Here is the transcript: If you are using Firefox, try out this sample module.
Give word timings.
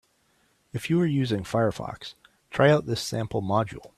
If 0.73 0.89
you 0.89 0.99
are 1.01 1.05
using 1.05 1.43
Firefox, 1.43 2.15
try 2.49 2.71
out 2.71 2.87
this 2.87 3.01
sample 3.03 3.43
module. 3.43 3.89